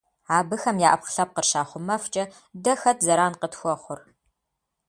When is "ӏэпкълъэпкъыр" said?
0.91-1.45